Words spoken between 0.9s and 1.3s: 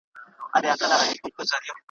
وای په